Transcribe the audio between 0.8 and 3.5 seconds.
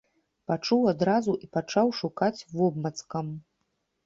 адразу і пачаў шукаць вобмацкам.